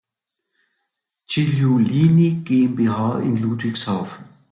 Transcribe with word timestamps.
Giulini 1.29 2.41
GmbH 2.43 3.21
in 3.21 3.35
Ludwigshafen. 3.37 4.25